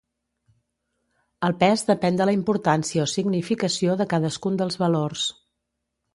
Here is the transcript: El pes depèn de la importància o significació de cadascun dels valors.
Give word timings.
El 1.47 1.53
pes 1.63 1.83
depèn 1.89 2.17
de 2.21 2.27
la 2.31 2.35
importància 2.39 3.05
o 3.05 3.07
significació 3.13 4.01
de 4.01 4.09
cadascun 4.17 4.61
dels 4.65 4.81
valors. 4.87 5.29